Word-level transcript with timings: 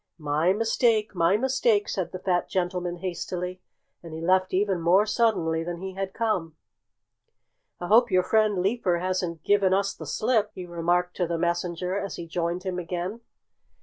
"My 0.17 0.51
mistake! 0.51 1.13
My 1.13 1.37
mistake!" 1.37 1.87
said 1.87 2.11
the 2.11 2.17
fat 2.17 2.49
gentleman 2.49 2.95
hastily. 3.01 3.61
And 4.01 4.15
he 4.15 4.19
left 4.19 4.51
even 4.51 4.81
more 4.81 5.05
suddenly 5.05 5.63
than 5.63 5.77
he 5.79 5.93
had 5.93 6.11
come. 6.11 6.55
"I 7.79 7.85
hope 7.85 8.09
your 8.09 8.23
friend 8.23 8.57
Leaper 8.63 8.97
hasn't 8.97 9.43
given 9.43 9.75
us 9.75 9.93
the 9.93 10.07
slip," 10.07 10.53
he 10.55 10.65
remarked 10.65 11.15
to 11.17 11.27
the 11.27 11.37
messenger 11.37 11.99
as 11.99 12.15
he 12.15 12.25
joined 12.25 12.63
him 12.63 12.79
again. 12.79 13.21